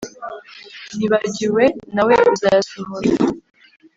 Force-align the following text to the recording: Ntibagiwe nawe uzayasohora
Ntibagiwe 0.97 1.63
nawe 1.93 2.13
uzayasohora 2.33 3.09